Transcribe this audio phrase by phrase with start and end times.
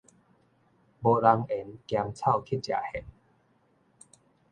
[0.03, 0.15] 無人緣兼
[2.15, 3.03] 臭乞食羶